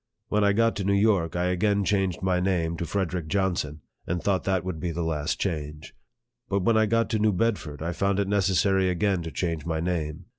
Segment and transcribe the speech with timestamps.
[0.29, 4.19] When I got to New York, I again changed my name to" Frederick Johnson," and
[4.19, 5.93] thought that would be the last change.
[6.49, 9.79] But when I got to New Bedford, I found it necessary again to change my
[9.79, 10.25] name.